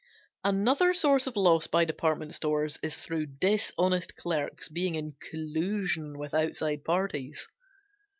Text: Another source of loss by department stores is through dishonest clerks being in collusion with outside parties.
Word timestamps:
Another 0.43 0.95
source 0.95 1.27
of 1.27 1.35
loss 1.35 1.67
by 1.67 1.85
department 1.85 2.33
stores 2.33 2.79
is 2.81 2.97
through 2.97 3.27
dishonest 3.39 4.15
clerks 4.15 4.67
being 4.67 4.95
in 4.95 5.15
collusion 5.29 6.17
with 6.17 6.33
outside 6.33 6.83
parties. 6.83 7.47